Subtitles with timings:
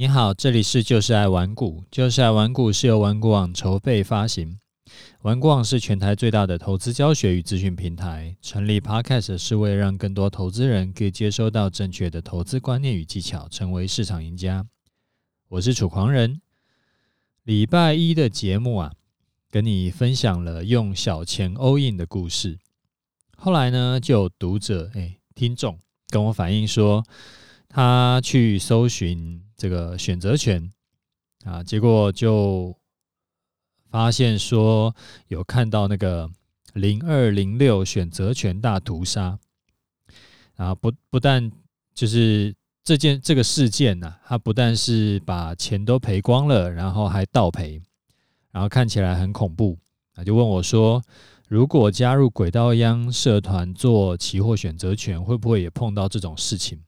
[0.00, 4.56] 你好，这里是就是爱玩股，就是爱玩股是由玩股网筹备发行。
[5.22, 8.36] 玩股网是全台最大的投资教学与资讯平台。
[8.40, 14.64] 成立 Podcast 是为了让更多投资人可以接收到正确的投资观念与技巧，成为市场赢家。
[15.48, 16.40] 我是楚狂人。
[17.42, 18.92] 礼拜一的节目啊，
[19.50, 22.60] 跟你分享了用小钱 all in 的故事。
[23.36, 25.76] 后来呢，就读者哎，听众
[26.06, 27.02] 跟我反映说，
[27.68, 29.42] 他去搜寻。
[29.58, 30.72] 这个选择权。
[31.44, 32.74] 啊，结果就
[33.90, 34.94] 发现说
[35.28, 36.30] 有看到那个
[36.72, 39.38] 零二零六选择权大屠杀。
[40.56, 41.52] 啊，不不但
[41.94, 47.80] 就是这件这个事件呢，他不但是把钱都赔光了，然后还倒赔，
[48.50, 49.78] 然后看起来很恐怖。
[50.14, 51.00] 啊，就问我说，
[51.46, 56.82] 如果加入轨道央社团做期货选择权，会不会也碰到这种事情？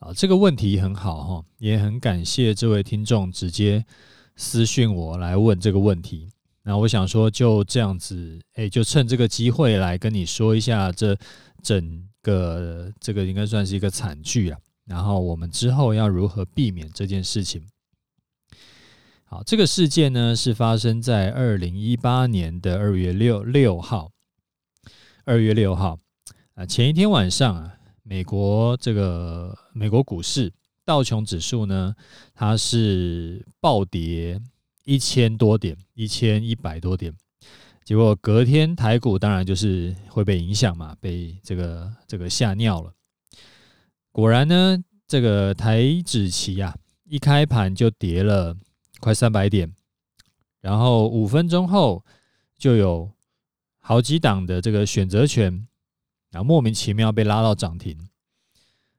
[0.00, 3.84] 啊，这个问题很好哈，也很感谢这位听众直接
[4.36, 6.28] 私讯我来问这个问题。
[6.62, 11.16] 那我想说，就这样子，哎，就趁这个机会来跟你说一下这
[11.62, 14.58] 整个这个应该算是一个惨剧了。
[14.84, 17.66] 然后我们之后要如何避免这件事情？
[19.24, 24.10] 好，这个事件呢是发生在二零一八年的二月六六号，
[25.24, 25.98] 二月六号
[26.54, 27.73] 啊，前一天晚上啊。
[28.06, 30.52] 美国这个美国股市
[30.84, 31.94] 道琼指数呢，
[32.34, 34.38] 它是暴跌
[34.84, 37.14] 一千多点，一千一百多点。
[37.82, 42.92] 结果隔天台股当然就是会被影响嘛，被这个这个吓尿了。
[44.12, 48.54] 果然呢，这个台指期啊，一开盘就跌了
[49.00, 49.74] 快三百点，
[50.60, 52.04] 然后五分钟后
[52.58, 53.10] 就有
[53.80, 55.66] 好几档的这个选择权。
[56.34, 57.96] 然后莫名其妙被拉到涨停，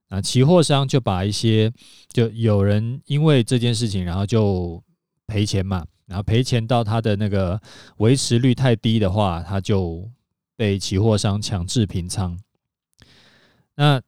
[0.08, 1.70] 啊，期货商就把一些
[2.08, 4.82] 就有人因为这件事情，然后就
[5.28, 7.62] 赔钱嘛，然后赔钱到他的那个
[7.98, 10.10] 维持率太低的话，他就
[10.56, 12.40] 被期货商强制平仓。
[13.76, 14.02] 那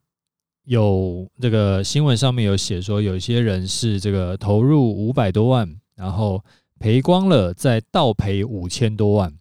[0.64, 6.42] 有这个新闻上面有写说，有些人是这个投入五百多万，然后
[6.80, 9.38] 赔光了，再倒赔五千多万，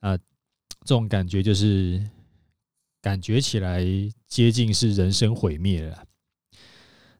[0.00, 2.02] 啊，这种感觉就是。
[3.04, 3.84] 感觉起来
[4.26, 6.04] 接近是人生毁灭了。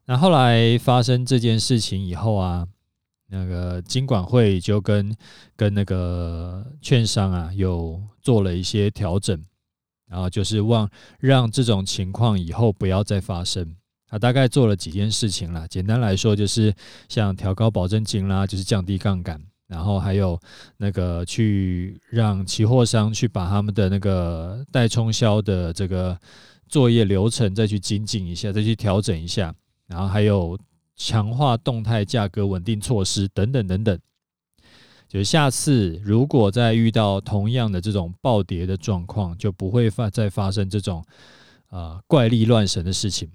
[0.05, 2.67] 那后来发生这件事情以后啊，
[3.27, 5.15] 那个金管会就跟
[5.55, 9.39] 跟那个券商啊，有做了一些调整，
[10.07, 13.75] 然后就是望让这种情况以后不要再发生。
[14.07, 16.73] 他大概做了几件事情啦，简单来说就是
[17.07, 19.39] 像调高保证金啦，就是降低杠杆。
[19.67, 20.39] 然后还有
[20.77, 26.15] 那个去让期货商去把他们的那个待冲销的这个
[26.67, 29.51] 作业流程再去精进一下，再去调整一下。
[29.87, 30.55] 然后还有
[30.95, 33.99] 强化动态价格稳定措施等等等等。
[35.07, 41.03] 就是下次如果再遇到同样的这种暴跌的状况，就不会发再发生这种
[41.69, 43.31] 啊怪力乱神的事情。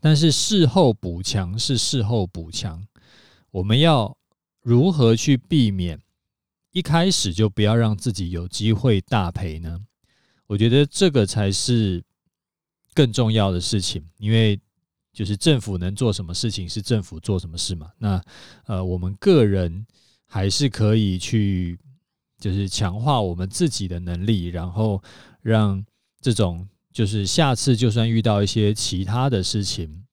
[0.00, 2.82] 但是事后补强是事后补强，
[3.50, 4.16] 我们要。
[4.66, 5.96] 如何去避免
[6.72, 9.80] 一开始就不要让自己有机会大赔呢？
[10.48, 12.02] 我觉得这个才是
[12.92, 14.58] 更重要的事情，因为
[15.12, 17.92] 就是政府能做什么事情是政府做什么事嘛。
[17.96, 18.20] 那
[18.64, 19.86] 呃，我们个人
[20.26, 21.78] 还是可以去
[22.40, 25.00] 就是强化我们自己的能力，然后
[25.42, 25.80] 让
[26.20, 30.04] 这种就是下次就算遇到一些其他的事情，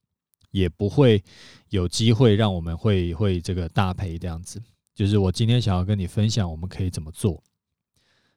[0.52, 1.24] 也不会。
[1.74, 4.62] 有机会让我们会会这个大赔这样子，
[4.94, 7.44] 就是我今天想要跟你分享，我们可以怎么做。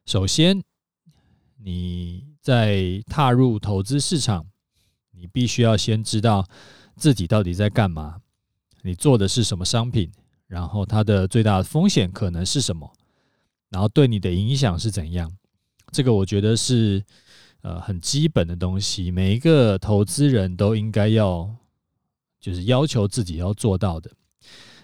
[0.07, 0.59] 首先，
[1.59, 4.43] 你在踏入投资市场，
[5.11, 6.47] 你必须要先知道
[6.95, 8.21] 自己到底在干嘛，
[8.81, 10.11] 你做的是什么商品，
[10.47, 12.91] 然后它的最大的风险可能是什么，
[13.69, 15.31] 然后对你的影响是怎样。
[15.91, 17.05] 这个我觉得是
[17.61, 21.55] 呃很基本的东西，每一个投资人都应该要。
[22.47, 24.09] 就是要求自己要做到的。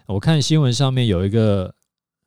[0.05, 1.73] 我看新闻上面有一个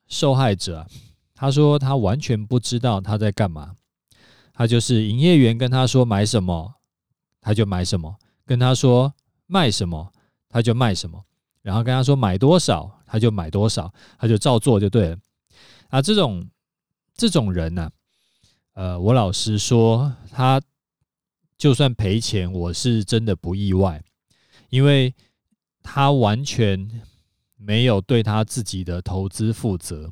[0.09, 0.87] 受害者啊，
[1.35, 3.75] 他说他完全不知道他在干嘛。
[4.55, 6.77] 他就是营业员跟他说买什么，
[7.43, 8.17] 他就买什么；
[8.47, 9.13] 跟他说
[9.47, 10.11] 卖什么，
[10.49, 11.23] 他就卖什么。
[11.61, 15.19] 然后跟他说买多少，他就买多少，他就照做就对了。
[15.91, 16.49] 啊，这种
[17.15, 17.91] 这种人呢，
[18.73, 20.59] 呃，我老实说，他
[21.59, 24.03] 就算赔钱，我是真的不意外。
[24.69, 25.15] 因为
[25.89, 26.91] 他完全
[27.57, 30.11] 没有对他自己的投资负责，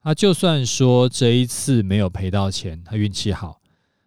[0.00, 3.60] 他就算说这一次没有赔到钱，他运气好，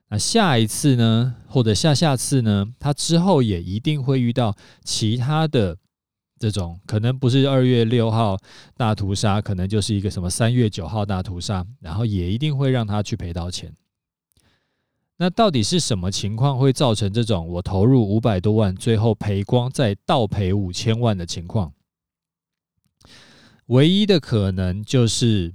[0.10, 5.78] 那下一次呢，或者下下次呢，他之后也一定会遇到其他的
[6.40, 8.36] 这种，可能不是二月六号
[8.76, 13.72] 大屠杀，可能就是一个什么三月九号大屠杀，然后也一定会让他去赔到钱。
[15.20, 21.74] 那到底是什么情况会造成这种我投入五百多万，最后赔光再倒赔五千万的情况？
[23.66, 25.54] 唯一的可能就是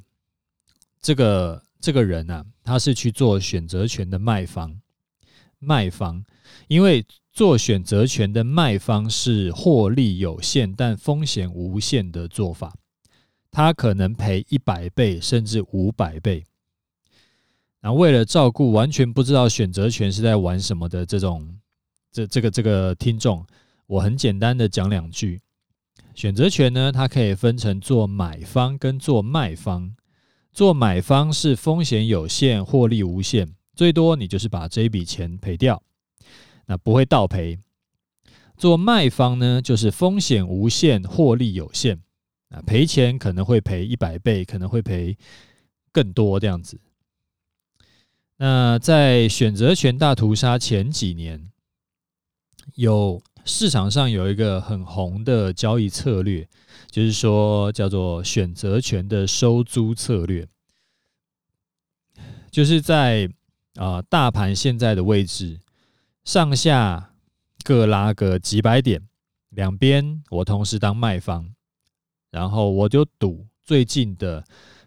[1.00, 4.80] 这个这个人啊，他是去做选择权的卖方，
[5.58, 6.24] 卖方，
[6.66, 12.74] 因为做选择权的卖方是获利有限但风险无限的做法，
[13.50, 16.44] 他可能赔一百倍甚至五百倍。
[17.82, 21.58] 那为了照顾完全不知道选择权是在玩什么的这种
[22.12, 23.44] 这这个这个听众，
[23.86, 25.40] 我很简单的讲两句。
[26.14, 29.94] 选择权呢，它可以分成做买方跟做卖方。
[30.52, 35.82] 做买方是风险有限，获利无限，最多你就是把这一笔钱赔掉，
[36.66, 37.58] 那不会倒赔。
[38.58, 41.98] 做卖方呢，就是风险无限，获利有限，
[42.50, 45.16] 啊，赔钱可能会赔一百倍，可能会赔
[45.90, 46.78] 更多这样子。
[48.44, 51.48] 那在选择权大屠杀前几年，
[52.74, 53.22] 有。
[53.44, 56.48] 市场上有一个很红的交易策略，
[56.88, 60.46] 就是说叫做选择权的收租策略，
[62.52, 63.28] 就是在
[63.74, 65.58] 啊大盘现在的位置
[66.24, 67.14] 上下
[67.64, 69.08] 各拉个几百点，
[69.48, 71.52] 两边我同时当卖方，
[72.30, 74.44] 然后我就赌最近的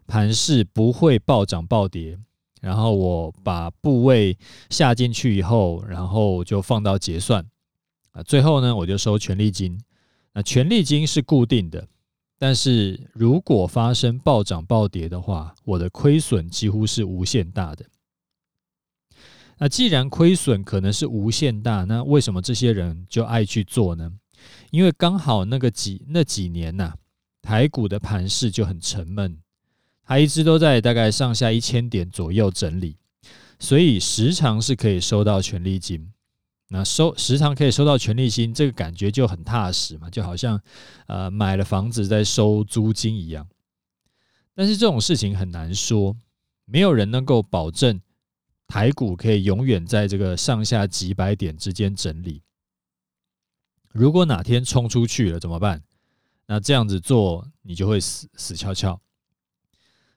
[0.08, 2.18] 盘势不会暴涨暴跌，
[2.66, 4.36] 然后我把部位
[4.72, 7.46] 下进去以后，然后就放到结算。
[8.10, 9.80] 啊，最后呢，我就收权利金。
[10.34, 11.88] 那权利金是固定的，
[12.40, 17.86] 但是如果发生暴涨暴跌的话，我的亏损几乎是无限大的。
[19.60, 24.12] 那既然亏损可能是无限大，那为什么这些人就爱去做呢？
[24.72, 26.96] 因为刚好那个几那几年呐、
[27.44, 29.38] 台股的盘势就很沉闷，
[30.06, 32.96] 它一直都在大概上下一千点左右整理，
[33.60, 36.12] 所以时常是可以收到权利金。
[36.68, 40.62] 那收时常可以收到权利金，这个感觉就很踏实嘛，就好像
[41.08, 43.48] 呃买了房子在收租金一样。
[44.54, 46.16] 但是这种事情很难说，
[46.66, 48.02] 没有人能够保证
[48.68, 52.42] 台股可以永远在这个上下几百点之间整理。
[53.92, 55.84] 如果哪天冲出去了怎么办？
[56.48, 59.00] 那这样子做你就会死死翘翘。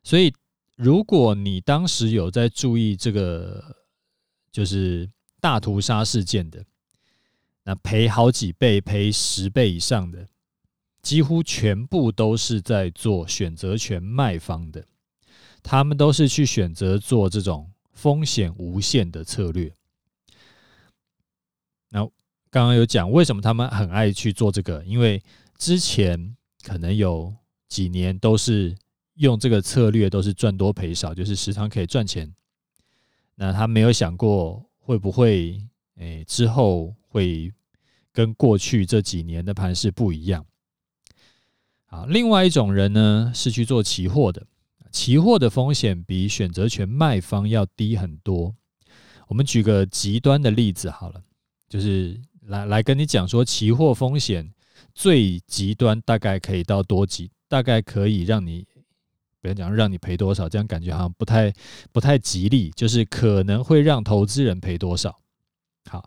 [0.02, 0.32] 所以
[0.76, 3.76] 如果你当时有在注意这个，
[4.50, 5.08] 就是。
[5.40, 6.64] 大屠杀事件的，
[7.62, 10.26] 那赔好几倍、赔十倍以上的，
[11.00, 14.84] 几乎全部都是在做选择权卖方的，
[15.62, 19.72] 他们都是去选择做这种风险无限的策略。
[21.90, 22.00] 那
[22.50, 25.22] 刚刚有讲为什么他们很爱去做这个，因为
[25.56, 27.32] 之前可能有
[27.68, 28.76] 几年都是
[29.18, 32.34] 用这个策略，都是赚多赔少，就是时常可以赚钱。
[33.36, 34.64] 那他没有想过。
[34.88, 35.62] 会不会
[35.96, 37.52] 诶之后会
[38.10, 40.46] 跟过去这几年的盘势不一样？
[41.84, 44.46] 好，另外一种人呢是去做期货的，
[44.90, 48.56] 期货的风险比选择权卖方要低很多。
[49.26, 51.22] 我们举个极端的例子好了，
[51.68, 54.50] 就是来来跟你讲说，期货风险
[54.94, 58.66] 最极端大概可以到多极，大概可以让你。
[59.40, 61.52] 不要讲让你赔多少，这样感觉好像不太
[61.92, 65.18] 不太吉利，就是可能会让投资人赔多少。
[65.88, 66.04] 好，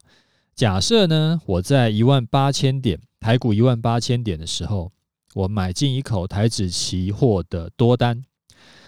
[0.53, 4.91] 假设呢，我在一万八千点台股一万八千点的时候，
[5.33, 8.23] 我买进一口台指期货的多单，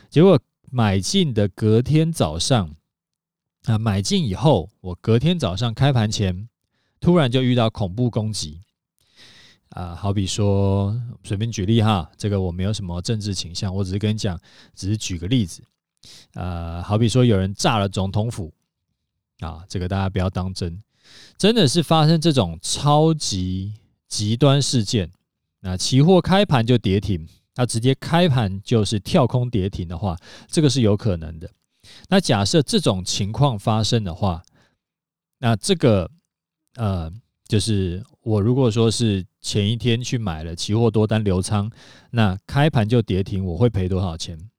[0.09, 2.75] 结果买进的隔天早上
[3.63, 6.49] 啊，买进以后，我隔天早上开盘前
[6.99, 8.59] 突然就遇到恐怖攻击。
[9.73, 14.39] 啊，好比说，随便举例哈，这个我没有什么政治倾向，我只是跟你讲，
[14.75, 15.63] 只是举个例子。
[16.35, 18.53] 呃，好比说有人炸了总统府，
[19.39, 20.83] 啊，这个大家不要当真，
[21.39, 23.73] 真的是发生这种超级
[24.07, 25.11] 极端事件，
[25.61, 30.15] 那期货开盘就跌停，那直接开盘就是跳空跌停的话，
[30.47, 31.49] 这个是有可能的。
[32.09, 34.43] 那假设这种情况发生的话，
[35.39, 36.11] 那这个
[36.75, 37.11] 呃。
[37.53, 41.69] 就是我如果说是前一天去买了期货多单留仓，
[42.09, 44.49] 那开盘就跌停，我会赔多少钱？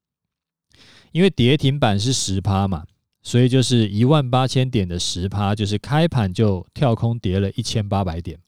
[1.10, 2.84] 因为跌停板是十趴嘛，
[3.20, 8.38] 所以就是一万八千点的十趴，就是开盘就跳空跌了一千八百点。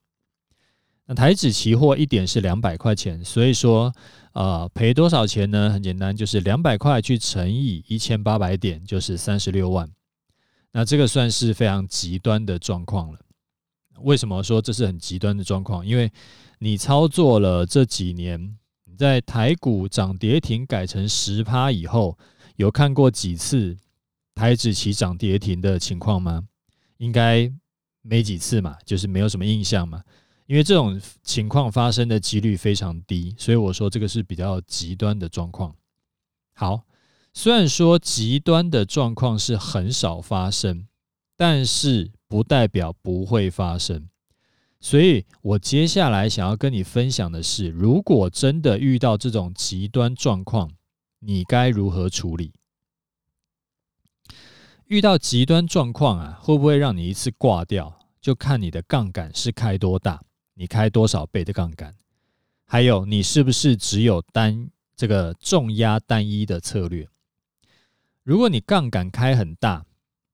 [1.06, 3.92] 那台指期货一点是两百块钱，所以说
[4.32, 5.70] 呃赔多少钱呢？
[5.70, 9.90] 很简单，就是两百块去乘以一千八百点，就是三十六万。
[10.70, 13.18] 那这个算是非常极端的状况了。
[14.00, 15.86] 为什么说这是很极端的状况？
[15.86, 16.12] 因为
[16.58, 22.18] 你操作了这几年，你在台股涨跌停改成十趴以后，
[22.56, 23.76] 有看过几次
[24.34, 26.46] 台指期涨跌停的情况吗？
[26.98, 27.52] 应该
[28.02, 30.02] 没几次嘛，就是没有什么印象嘛。
[30.46, 35.74] 因为这种情况发生的几率非常低，所以我说这个是比较极端的状况。
[36.54, 36.84] 好，
[37.34, 40.86] 虽然说极端的状况是很少发生，
[41.36, 42.10] 但是。
[42.28, 44.08] 不代表不会发生，
[44.80, 50.72] 所以我接下来想要跟你分享的是，如果真的遇到这种极端状况，
[51.20, 52.52] 你该如何处理？
[54.86, 57.96] 遇到极端状况啊，会不会让你一次挂掉？
[58.20, 60.20] 就看你的杠杆是开多大，
[60.54, 61.94] 你开多少倍的杠杆，
[62.64, 67.08] 还有你是不是只有单这个重压单一的策略？
[68.24, 69.86] 如果你杠杆开很大，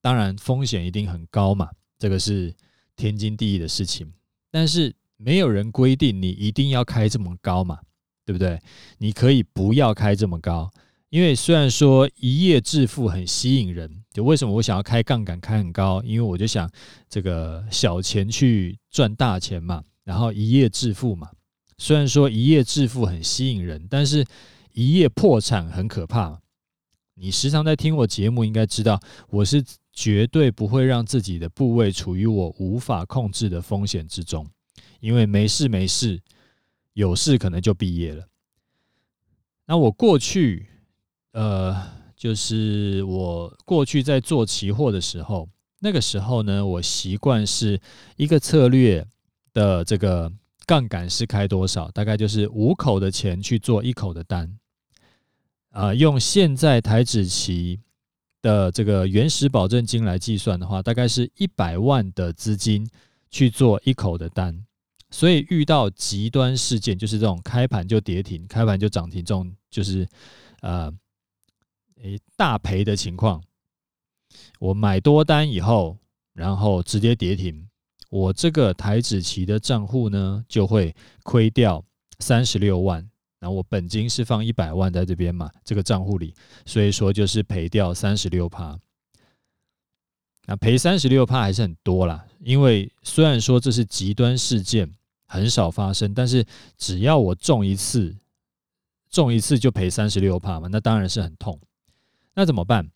[0.03, 1.71] 当然风险一定很高嘛。
[1.99, 2.53] 这个是
[2.97, 4.13] 天经地义的事情，
[4.51, 7.79] 但是没有人规定你一定要开这么高嘛，
[8.27, 8.61] 对不对？
[8.99, 10.69] 你可以不要开这么高，
[11.11, 16.03] 因为虽然说一夜致富很吸引人，就为什么我想要开杠杆开很高？
[16.03, 16.69] 因为我就想
[17.09, 21.31] 这个小钱去赚大钱嘛，然后一夜致富嘛。
[21.79, 24.27] 虽然说一夜致富很吸引人，但是
[24.73, 26.41] 一夜破产很可怕。
[27.15, 29.65] 你时常在听我节目，应该知道我是。
[29.93, 34.49] 绝对不会让自己的部位处于我无法控制的风险之中，
[35.01, 36.19] 因为没事没事，
[36.95, 38.27] 有事可能就毕业了。
[39.67, 40.67] 那我过去，
[41.33, 41.77] 呃，
[42.17, 45.47] 就是我过去在做期货的时候，
[45.81, 47.79] 那个时候呢，我习惯是
[48.17, 49.07] 一个策略
[49.53, 50.33] 的这个
[50.65, 54.59] 杠杆是开多少，大概就是五口的钱去做一口的单，
[55.69, 57.81] 啊、用现在台指期。
[58.43, 62.87] 的这个原始保证金来计算的话，大概是一百万的资金
[63.31, 64.67] 去做一口的单，
[65.11, 70.07] 所以遇到极端事件，就是这种开盘就跌停、开盘就涨停这种，就是
[70.61, 70.93] 呃，
[72.03, 73.43] 诶大赔的情况。
[74.59, 75.97] 我买多单以后，
[76.35, 77.69] 然后直接跌停，
[78.11, 81.85] 我这个台子期的账户呢就会亏掉
[82.19, 83.09] 三十六万。
[83.43, 86.33] 然后我本金是放一百万在这边嘛，这个账户里，
[86.65, 88.79] 所以说就是赔掉三十六趴。
[90.47, 94.89] 那赔三十六趴还是很多啦，因为虽然说这是极端事件，
[95.27, 96.47] 很少发生，但是
[96.79, 98.15] 只要我中一次，
[99.11, 101.59] 中一次就赔三十六趴嘛，那当然是很痛。
[102.35, 102.93] 那怎么办？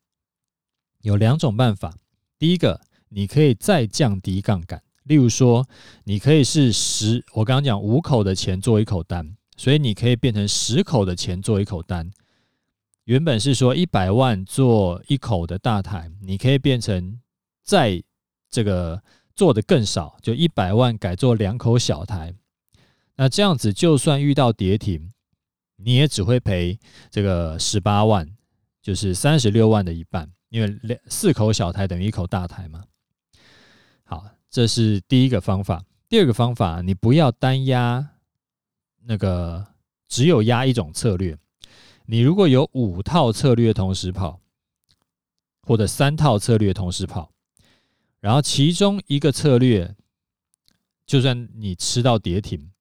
[1.01, 1.93] 有两种办法。
[2.39, 5.69] 第一个，你可以再降低杠杆，例如说，
[6.05, 9.37] 你可以是十，我刚刚讲五口的钱做一口单。
[9.57, 12.11] 所以你可以变成十口的钱做一口单，
[13.05, 17.19] 原本是说一百万做一口的大台，你可以变成
[17.63, 18.03] 再
[18.51, 19.03] 这个
[19.35, 22.35] 做的更少，就一百万改做两口小台。
[23.17, 25.13] 那这样子就算遇到跌停，
[25.77, 26.79] 你也只会赔
[27.11, 28.29] 这个十八万，
[28.83, 32.85] 就是三十六万的一半，因为两四口小台等于一口大台嘛。
[34.05, 35.83] 好，这是第一个方法。
[36.09, 38.11] 第二个方法，你不要单压。
[39.09, 39.65] 那个
[40.09, 41.39] 只有压一种策略，
[42.07, 44.41] 你如果有五套策略同时跑，
[45.63, 47.33] 或者三套策略同时跑，
[48.19, 49.95] 然后其中一个策略，
[51.07, 52.73] 就算你吃到跌停，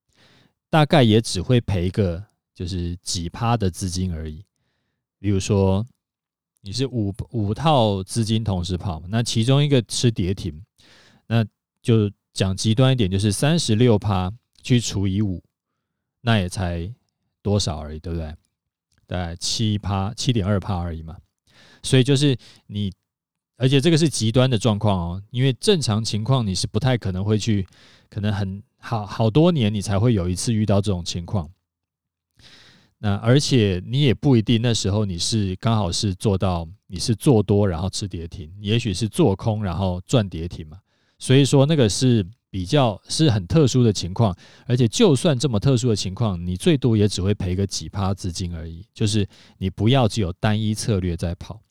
[0.70, 4.44] 大概也只会赔个就是几趴的资金而已。
[5.20, 5.86] 比如说
[6.62, 10.60] 你是五五套资金同时跑，那其中一个吃跌停，
[11.28, 11.46] 那
[11.84, 15.44] 就讲极端一点，就是三十六趴去除以五。
[16.26, 16.92] 那也才
[17.44, 18.34] 多少而已，对不对？
[19.06, 21.16] 大概七趴，七点二趴而已嘛。
[21.84, 22.92] 所以就是你，
[23.58, 27.68] 而且这个是极端的状况哦，因为正常情况你是不太可能会去，
[28.10, 31.48] 可能很好好多年你才会有一次遇到这种情况。
[32.98, 40.80] 那而且你也不一定那时候你是刚好是做到你是做多然后吃跌停，也许是做空然后赚跌停嘛。
[41.20, 42.26] 所以说那个是。
[42.56, 44.34] 比较是很特殊的情况，
[44.66, 48.86] 而且就算这么特殊的情况，你最多也只会赔个几趴资金而已。
[48.94, 51.62] 就是你不要只有单一策略在跑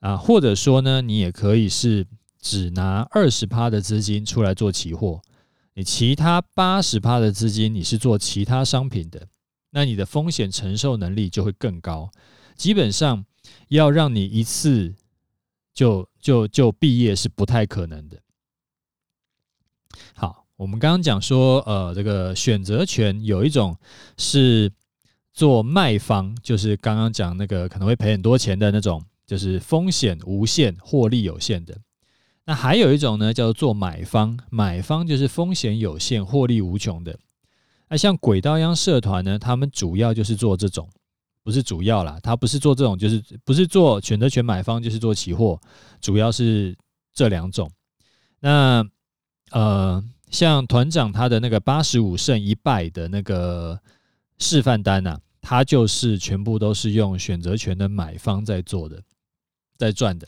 [0.00, 2.04] 啊，或者说呢，你也可以是
[2.40, 5.22] 只拿二十趴的资金出来做期货，
[5.74, 9.28] 你其他八十趴的资金你是做其他商品的，
[9.70, 12.10] 那你的风险承受能力就会更高。
[12.56, 13.24] 基本上
[13.68, 14.92] 要让你一次
[15.72, 18.23] 就就就毕业是不太可能的。
[20.14, 23.76] 好，我们刚刚讲说，呃，这个选择权有一种
[24.16, 24.70] 是
[25.32, 31.76] 做卖方，就是刚刚讲那个可能会赔很多钱的那种，就是风险无限、获利有限的。
[32.46, 37.18] 那还有一种呢，叫做买方，买方就是风险有限、获利无穷的。
[37.88, 40.88] 那像轨道央社团呢，他们主要就是做这种，
[41.42, 45.58] 不是主要啦，他不是做这种，就是不是做选择权买方，就是做期货，
[46.00, 46.76] 主要是
[47.14, 47.70] 这两种。
[48.40, 48.84] 那
[49.54, 53.80] 呃，像团长他的那个八十五胜一败的那个
[54.36, 59.00] 示范单呐、他就是全部都是用选择权的买方在做的，
[59.76, 60.26] 在赚的。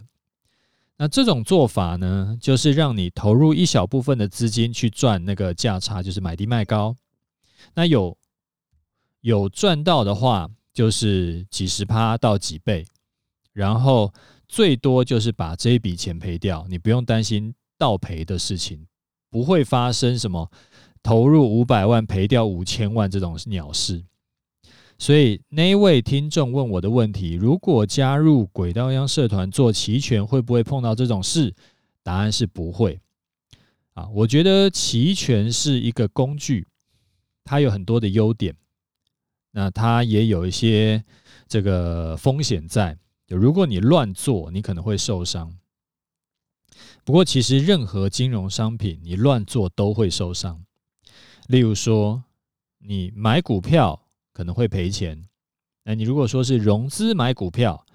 [0.97, 6.95] 那这种做法呢，就是让你投入一小部分的资金去赚那个价差，就是买低卖高。
[7.75, 8.17] 那有
[9.23, 12.87] 有赚到的话，就是几十趴到几倍，
[13.53, 14.15] 然后
[14.47, 18.87] 最多就是把这一笔钱赔掉，你不用担心倒赔的事情，
[19.37, 20.51] 不会发生什么
[21.03, 24.03] 投入五百万赔掉五千万这种鸟事。
[24.97, 31.55] 所以那位听众问我的问题：如果加入轨道央社团做期权，会不会碰到这种事？
[32.03, 32.99] 答案是不会。
[33.93, 36.67] 啊，我觉得期权是一个工具，
[37.45, 38.55] 它有很多的优点，
[39.51, 41.05] 那它也有一些
[41.47, 42.97] 这个风险在。
[43.27, 45.55] 就如果你乱做，你可能会受伤。
[47.07, 50.63] 不过，其实任何金融商品你乱做都会受伤。
[51.47, 52.23] 例如说，
[52.81, 54.03] 你买股票。
[54.37, 55.27] 可能会赔钱。
[55.83, 57.87] 那你如果说是融资买股票，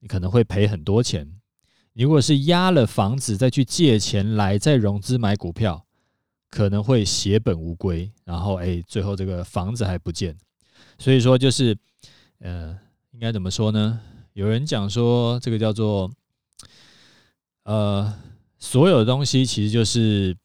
[0.00, 1.26] 你可能会赔很多钱。
[1.94, 5.86] 你如果是押了房子再去借钱来再融资买股票，
[6.50, 8.12] 可能会血本无归。
[8.26, 10.36] 然后哎，最后这个房子还不见。
[10.98, 11.74] 所以说就是，
[12.40, 12.78] 呃，
[13.12, 13.98] 应该怎么说呢？
[14.34, 16.12] 有人讲说这个叫做，
[17.62, 18.14] 呃，
[18.70, 20.36] 所有的东西其实就是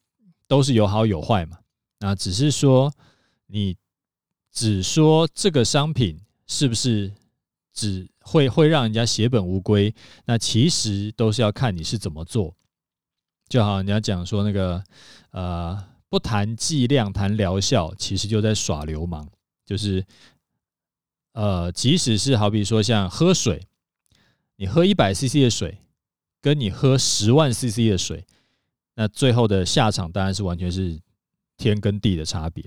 [0.46, 1.58] 都是有好有坏嘛。
[1.98, 2.92] 那只是说
[3.46, 3.76] 你。
[4.54, 7.10] 只说这个商品是不是
[7.72, 9.94] 只会会让人家血本无归？
[10.26, 12.54] 那其实都是要看你是怎么做。
[13.48, 14.84] 就好，人家讲说那个
[15.30, 19.26] 呃，不谈剂量谈疗效，其实就在耍流氓。
[19.64, 20.04] 就是
[21.32, 23.66] 呃，即使是好比说像喝水，
[24.56, 25.78] 你喝一百 CC 的水，
[26.42, 28.26] 跟你喝十万 CC 的水，
[28.96, 31.00] 那最后的下场当然是完全是
[31.56, 32.62] 天跟地的差别。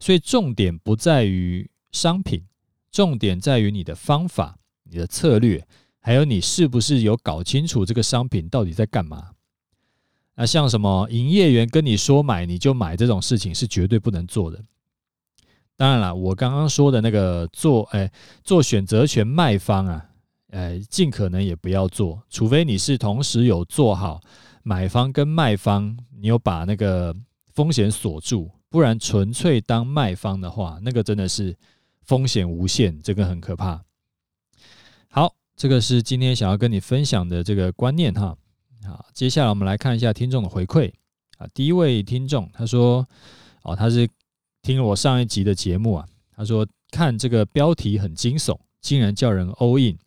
[0.00, 2.42] 所以重点不在于商品，
[2.90, 5.66] 重点在于你的方法、你的策略，
[6.00, 9.32] 还有你是不是有搞清楚这个商品到底在干嘛。
[10.34, 14.62] 那像什么营业员跟你说买你就买这种事情是绝对不能做的。
[15.76, 18.10] 当然了，我刚刚说的那个做，哎，
[18.44, 20.10] 做选择权卖方啊，
[20.56, 24.22] 哎，尽可能也不要做，除非你是同时有做好
[24.62, 27.14] 买方跟卖方，你有把那个
[27.52, 28.50] 风险锁住。
[28.70, 31.54] 不然，纯粹当卖方的话，那个真的是
[32.04, 33.84] 风险无限，这个很可怕。
[35.10, 38.34] 好，这个是今天想要跟你分享的这个观念哈。
[38.86, 40.90] 好，接下来我们来看一下听众的回馈
[41.36, 41.46] 啊。
[41.52, 43.06] 第一位听众他说
[43.62, 44.08] ：“哦，他是
[44.62, 46.08] 听了我上一集的节目啊。
[46.34, 49.98] 他说看这个标题很惊悚，竟然叫人 all in（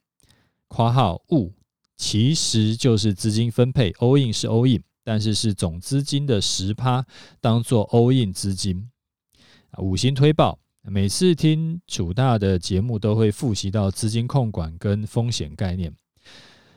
[0.69, 1.51] 括号物），
[1.97, 7.03] 其实就是资金分配，all in 是 all in。”但是是总资金的十趴，
[7.41, 8.89] 当做 all in 资金。
[9.79, 15.95] 五星推爆，每次听楚大的节目都会复习到资金控管跟风险概念。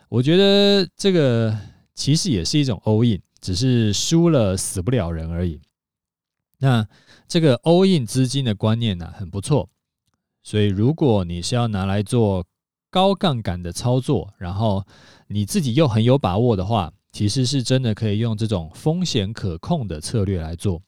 [0.09, 1.59] 我觉得这个
[1.95, 5.61] 其实也是一种 all in，只是输了死不了人而已。
[6.59, 6.87] 那
[7.29, 9.69] 这个 all in 资金的观念呢，很不错。
[10.43, 12.47] 所以如果你是要拿来做
[12.93, 14.85] 高杠杆的操作，然后
[15.27, 20.83] 你自己又很有把握的话，其实是真的可以用这种风险可控的策略来做，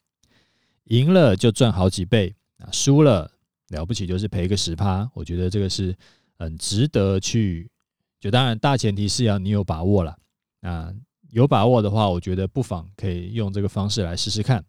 [0.85, 3.31] 赢了就赚好几倍啊，输了
[3.69, 5.11] 了不起就是赔个十趴。
[5.14, 5.97] 我觉得这个是
[6.38, 7.71] 很值得去，
[8.21, 10.14] 就当然大前提是要你有把握了。
[10.61, 10.93] 啊
[11.31, 14.62] 有把握的话，我觉得不妨可以用这个方式来试试看。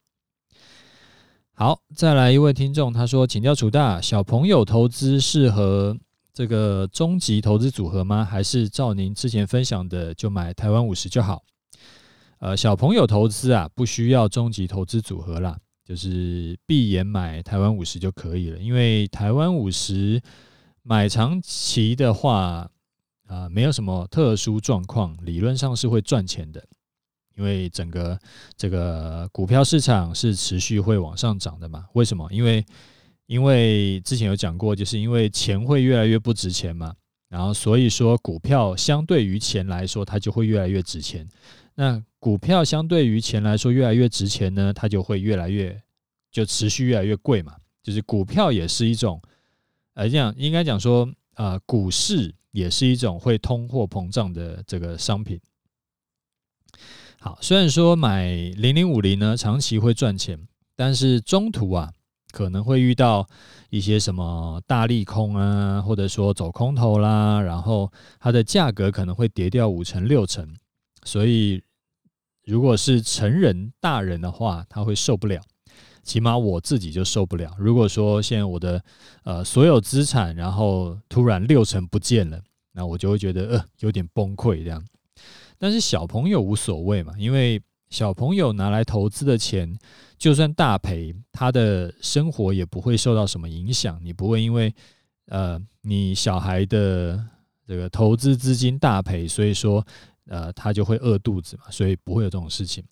[1.52, 5.98] 好，再来一位听众，他说：“请教楚大，小朋友投资适合？”
[6.36, 8.26] 这个终极投资组合吗？
[8.26, 11.42] 还是照您之前分享的，就买台湾五十就好？
[12.40, 18.60] 呃，小朋友投资啊，不需要终极投资组合啦，就是闭眼买台湾五十就可以了。
[18.60, 20.22] 因为台湾五十
[20.84, 22.70] 买长期的话，啊、
[23.28, 26.62] 呃，没有什么特殊状况，理论上是会赚钱的。
[27.38, 28.20] 因为整个
[28.58, 31.86] 这个股票市场是持续会往上涨的嘛？
[31.94, 32.28] 为什么？
[32.30, 32.66] 因为
[33.28, 36.94] 因为之前有讲过，就是因为钱会越来越不值钱嘛，
[37.28, 41.28] 然后所以说股票相对于钱来说，它就会越来越值钱。
[41.76, 45.82] 那股票相对于钱来说越来越值钱呢，它就会越来越
[46.32, 47.56] 就持续越来越贵嘛。
[47.84, 49.22] 就是股票也是一种，
[49.94, 55.40] 呃，这样应该讲说，啊，股市也是一种会通货膨胀的这个商品。
[57.20, 60.40] 好，虽然说买零零五零呢，长期会赚钱，
[60.76, 61.94] 但是中途啊，
[62.36, 63.26] 可能会遇到
[63.70, 70.54] 一些什么大利空啊，或者说走空头啦，然后它的价格可能会跌掉五成六成，
[71.06, 71.64] 所以
[72.44, 75.42] 如果是成人大人的话，他会受不了，
[76.04, 77.56] 起码我自己就受不了。
[77.58, 78.84] 如果说现在我的
[79.24, 82.42] 呃所有资产，然后突然六成不见了，
[82.74, 84.84] 那我就会觉得呃有点崩溃这样。
[85.58, 89.78] 但是小朋友无所谓嘛，因为小朋友拿来投资的钱，
[90.18, 94.00] 就算大赔，他的生活也不会受到什么影响。
[94.04, 94.74] 你不会因为
[95.28, 97.24] 呃你小孩的
[97.68, 99.86] 这个投资资金大赔，所以说
[100.28, 102.84] 呃他就会饿肚子嘛，所以不会有这种事情。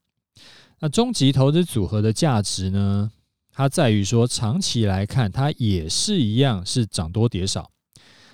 [0.79, 3.12] 那终极投资组合的价值呢，
[3.51, 7.71] 它在于说长期来看，它也是一样是涨多跌少，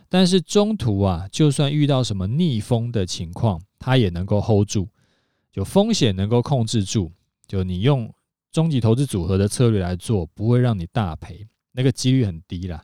[0.07, 3.61] 但是中途啊，就算遇到什么逆风的情况。
[3.81, 4.89] 它也能够 hold 住，
[5.51, 7.11] 就风险能够控制住，
[7.47, 8.13] 就你用
[8.51, 12.83] 终极投资组合的策略来做，不会让你大赔，那个几率很低啦。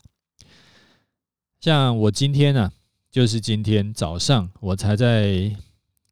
[1.60, 2.74] 像我今天呢、啊，
[3.10, 5.56] 就是今天早上我才在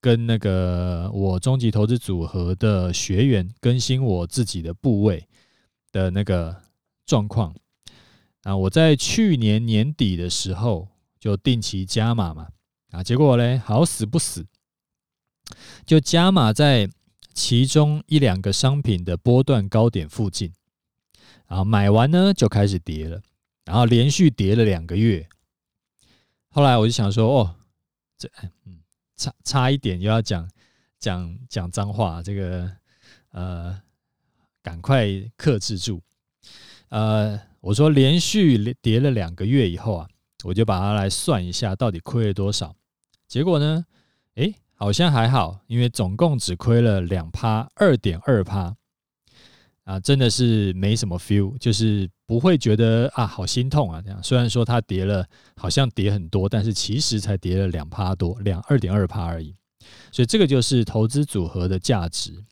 [0.01, 5.27] 跟那个我终极投资组合的学员更新我自己的部位
[5.91, 6.55] 的那个
[7.05, 7.55] 状况
[8.43, 10.87] 啊，我在去年年底的时候
[11.19, 12.47] 就定期加码嘛，
[12.91, 14.45] 啊，结果嘞好死不死。
[15.85, 16.89] 就加码在
[17.33, 20.53] 其中一两个商品的波段高点附近，
[21.47, 23.21] 然后买完呢就开始跌了，
[23.65, 25.27] 然后连续跌了两个月。
[26.49, 27.55] 后来我就想说，哦，
[28.17, 28.29] 这
[28.65, 28.79] 嗯
[29.17, 30.49] 差差一点又要讲
[30.99, 32.71] 讲讲脏话，这个
[33.31, 33.81] 呃
[34.61, 36.01] 赶快克制住。
[36.89, 40.09] 呃，我说连续跌了两个月以后啊，
[40.43, 42.75] 我就把它来算一下到底亏了多少。
[43.27, 43.85] 结果呢，
[44.35, 44.55] 诶。
[44.83, 48.75] 好像还好，因为总共只亏了两趴，二点二趴
[49.85, 54.21] 啊，真的是没什么 feel，就是不会觉得啊好心痛啊这样。
[54.21, 59.55] 虽然说它跌了，好像跌很多，但是其实才跌了两趴多，两二点二趴而已。
[60.11, 62.43] 所以这个就是投资组合的价值。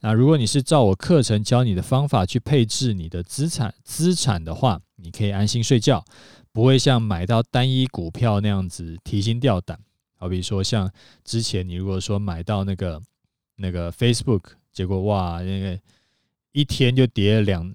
[0.00, 6.02] 那如果你是照我课程教你的方法去配置你的资产资产的话，你可以安心睡觉，
[6.52, 9.78] 不会像买到单一股票那样子提心吊胆。
[10.16, 10.90] 好比说，像
[11.24, 13.02] 之前你如果说买到那个
[13.56, 15.78] 那个 Facebook，结果哇，那个
[16.52, 17.74] 一天就跌了两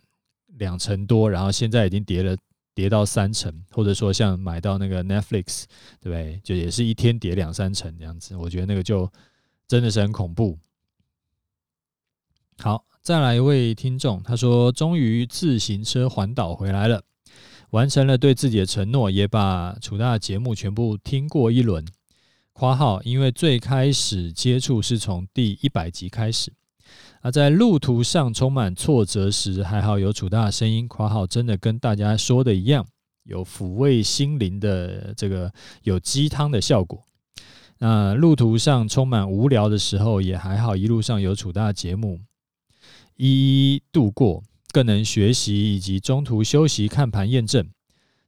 [0.57, 2.35] 两成多，然后现在已经跌了
[2.73, 5.65] 跌到三成，或者说像买到那个 Netflix，
[5.99, 6.41] 对不对？
[6.43, 9.11] 就也是一天跌两三成这样子，我觉得那个就
[9.67, 10.57] 真的是很恐怖。
[12.57, 17.03] 好，再来一位听众，他说终于自行车环岛回来了，
[17.69, 21.85] 完成了对自己的承诺，也把楚大节目全部听过一轮。
[22.53, 26.53] 括号，因为最开始接触是从第一百集开始，
[27.21, 30.87] 而在路途上充满挫折时，还好有楚大声音。
[30.87, 32.85] 括号真的跟大家说的一样，
[33.23, 35.51] 有抚慰心灵的这个
[35.83, 37.03] 有鸡汤的效果。
[37.79, 42.19] 那路途上充满无聊的时候，也还好，一路上有楚大节目
[43.15, 47.67] 一一度过，更能学习以及中途休息看盘验证。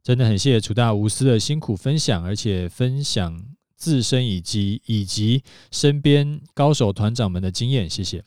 [0.01, 3.52] 真的很谢谢楚大无私的辛苦分享，而且分享。
[3.75, 8.23] 自身以及以及身边高手团长们的经验，谢谢。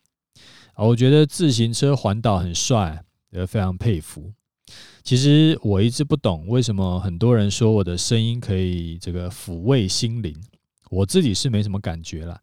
[0.74, 4.32] 啊，我觉得自行车环岛很帅，也非常佩服。
[5.02, 10.36] 其实我一直不懂为什么很多人说我的声音可以这个抚慰心灵，
[10.90, 12.38] 我自己是没什么感觉啦。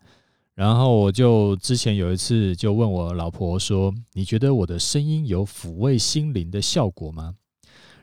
[0.56, 7.36] 然后我就之前有一次就问我老婆说：“你觉得我的声音有抚慰心灵的效果吗？”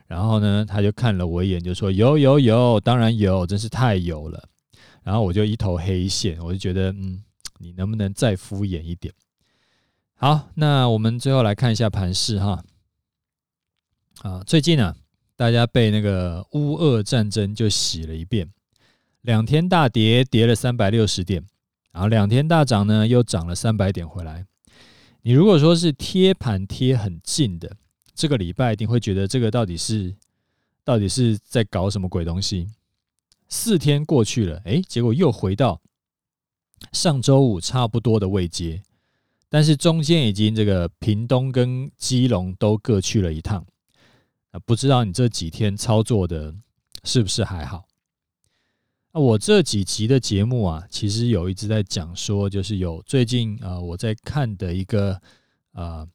[0.05, 4.43] 然后呢，她就看了我一眼，就说：“有有有，当然有，真是太有了。”
[5.03, 7.23] 然后我就一头黑线，我就觉得，嗯，
[7.59, 9.13] 你能不能再敷衍一点？
[10.15, 12.63] 好，那我们最后来看一下盘势哈。
[14.21, 14.95] 啊，最近啊，
[15.35, 18.51] 大家被那个乌俄战争就洗了一遍，
[19.21, 21.43] 两天大跌，跌了三百六十点，
[21.91, 24.45] 然后两天大涨呢，又涨了三百点回来。
[25.23, 27.75] 你如果说是贴盘贴很近的，
[28.13, 30.15] 这个礼拜一定会觉得这个到底是
[30.83, 32.67] 到底是在搞什么鬼东西？
[33.51, 35.81] 四天过去了，诶，结果又回到
[36.93, 38.81] 上周五差不多的位阶，
[39.49, 43.63] 但是中间已经这个屏东跟基隆都各去了一趟，
[44.51, 46.55] 啊，不知道你这几天操作的
[47.03, 47.85] 是不是还好？
[49.11, 55.21] 啊，我这几集的节目啊，其实有一直在讲说，就是有最近啊我在看的一个
[55.73, 56.07] 啊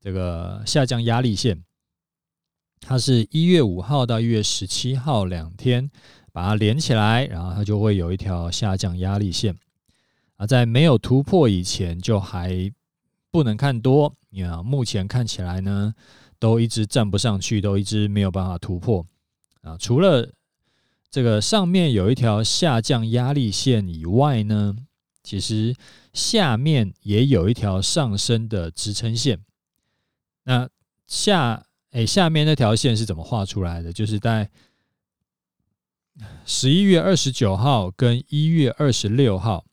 [0.00, 1.60] 这个下降压力线，
[2.78, 5.90] 它是一月五号到一月十七号两天。
[6.32, 9.54] 把它连起来，然后它就会有一条下降压力线
[10.36, 12.72] 啊，在没有突破以前就还
[13.30, 15.94] 不能看多，你看目前看起来呢，
[16.38, 19.06] 都一直站不上去，都一直没有办法突破
[19.60, 19.76] 啊。
[19.78, 20.32] 除了
[21.10, 24.74] 这个上面有一条下降压力线以外呢，
[25.22, 25.74] 其实
[26.14, 29.38] 下面也有一条上升的支撑线。
[30.44, 30.68] 那
[31.06, 33.92] 下诶，下面那条线是怎么画出来的？
[33.92, 34.50] 就是在
[36.44, 39.64] 十一月二十九号跟一月二十六号，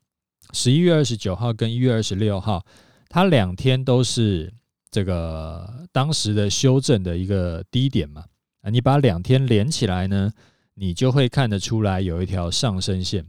[0.54, 2.66] 十一月二十九号跟一月二十六号，
[3.10, 4.54] 它两天都是
[4.90, 8.26] 这个当时的修正的一个低点嘛。
[8.62, 10.32] 啊，你把两天连起来呢，
[10.74, 13.26] 你就会看得出来有一条上升线。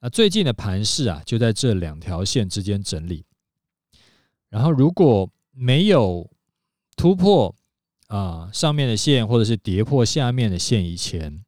[0.00, 3.24] 那最近的盘势啊，就在这两条线之间整理。
[4.48, 6.30] 然后如果没有
[6.96, 7.54] 突破
[8.06, 11.43] 啊上面的线，或者是跌破下面的线以前，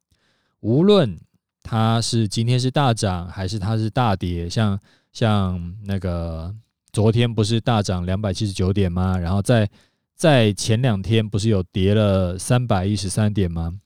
[0.61, 1.19] 无论
[1.63, 4.79] 它是今天是大涨还是它是大跌，像
[5.11, 6.53] 像那个
[6.91, 9.17] 昨天不是大涨两百七十九点吗？
[9.17, 9.69] 然后在
[10.15, 13.79] 在前两天不是有跌了三百一十三点吗？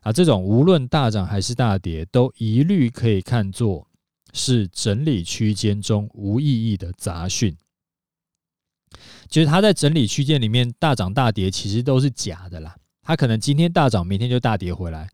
[0.00, 3.86] 啊，这种无论大涨还是大跌，都一律可以看作
[4.32, 7.56] 是整理区间中无意义的杂讯。
[9.28, 12.74] 就是它在整理区间里面大涨大跌，其实都是假的啦。
[13.02, 15.06] 它可能今天大涨，明天就大跌回来；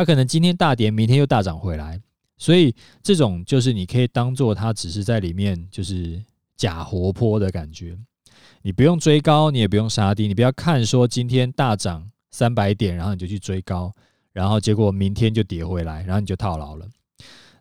[0.00, 2.00] 它可能今天大跌，明天又大涨回来。
[2.38, 6.18] 所以这种就是你可以当做它只是在里面就是
[6.56, 7.94] 假活泼的感觉。
[8.62, 13.94] 你不用追高，你也不用杀低，你不要看说今天大涨三百点，然后你就去追高，
[14.32, 16.88] 然后结果明天就跌回来，然后你就套牢了。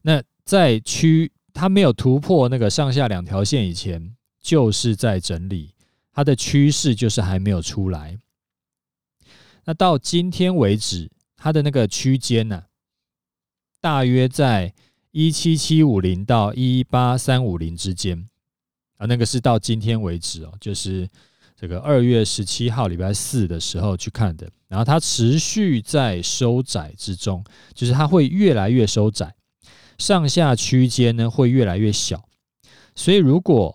[0.01, 5.73] 那在区它没有突破那个上下两条线以前，就是在整理。
[6.13, 8.17] 它的趋势就是还没有出来，
[9.65, 12.65] 那到今天为止，它的那个区间呢，
[13.81, 14.73] 大约在
[15.11, 18.27] 一七七五零到一八三五零之间。
[18.97, 21.07] 啊，那个是到今天为止哦，就是
[21.55, 27.41] 这个二月十七号礼拜四的时候去看的，然后它持续在收窄之中，
[27.73, 29.33] 就是它会越来越收窄，
[29.97, 32.21] 上下区间呢会越来越小，
[32.93, 33.73] 所以如果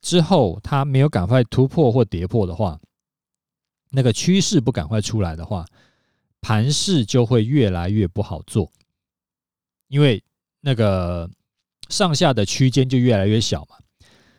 [0.00, 2.80] 之后，它没有赶快突破或跌破的话，
[3.90, 5.64] 那个趋势不赶快出来的话，
[6.40, 8.70] 盘势就会越来越不好做，
[9.88, 10.22] 因为
[10.60, 11.28] 那个
[11.88, 13.76] 上下的区间就越来越小嘛，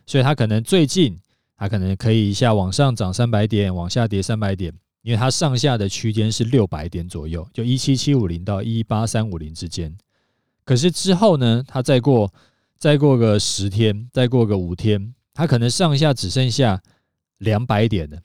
[0.05, 1.19] 所以它可能最近
[1.57, 9.95] 它可能可以一下往上涨三百点，往下跌三百点，因为它上下的区间是六百点左右，就一七七五零到一八三五零之间。
[10.63, 12.33] 可是之后呢，它再过
[12.77, 15.13] 再过个十天，再过个五天。
[15.33, 16.81] 它可能上下只剩下
[17.37, 18.21] 两百点了，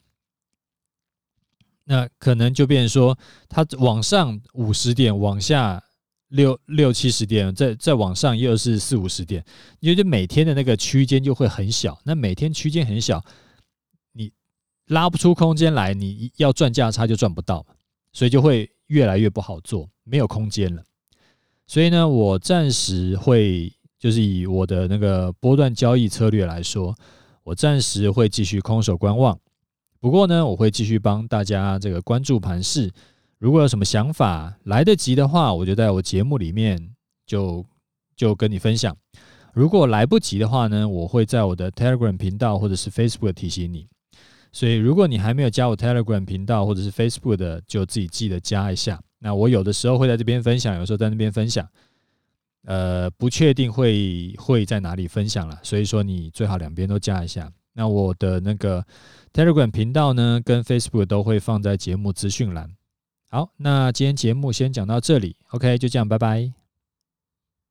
[1.87, 3.17] 那可能就变成说，
[3.49, 5.81] 它往上五十点，往下
[6.27, 9.43] 六六七十点，再再往上又是四五十点，
[9.79, 11.97] 因为每天的那个区间就会很小。
[12.03, 13.23] 那每天区间很小，
[14.11, 14.31] 你
[14.87, 17.65] 拉不出空间来，你要赚价差就赚不到，
[18.13, 20.83] 所以就会越来越不好做，没有空间了。
[21.65, 23.73] 所以呢，我暂时会。
[23.99, 26.95] 就是以我的那个波段交易策略来说，
[27.41, 29.35] 我暂时会继续空手观望。
[29.99, 32.91] 不过呢，我会继续帮大家这个关注盘势。
[33.39, 37.65] 如果有什么想法来得及的话，我就在我节目里面就
[38.15, 38.95] 就跟你分享。
[39.53, 43.87] 如果来不及的话呢，我会在我的 Telegram 频道或者是 Facebook 提醒你。
[44.51, 48.99] 所以，如果你还没有加我 Telegram 频道或者是 Facebook 的，就自己记得加一下。
[49.19, 51.67] 那我有的时候会在这边分享，有时候在那边分享。
[52.65, 57.51] 呃，不确定会会在哪里分享了，所以说你最好两边都加一下。
[57.73, 58.83] 那我的那个
[59.37, 62.67] Telegram 频道呢，跟 Facebook 都会放在节目资讯栏。
[63.29, 66.51] 好，那今天节目先讲到这里，OK，就这样，拜拜。